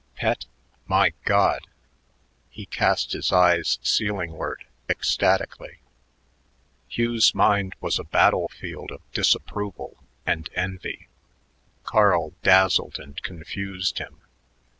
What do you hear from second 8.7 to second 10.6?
of disapproval and